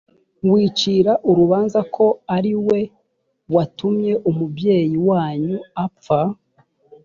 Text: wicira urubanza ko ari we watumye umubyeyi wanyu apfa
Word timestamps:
wicira 0.51 1.11
urubanza 1.29 1.79
ko 1.95 2.05
ari 2.35 2.53
we 2.67 2.79
watumye 3.55 4.13
umubyeyi 4.29 4.95
wanyu 5.09 5.57
apfa 5.85 6.19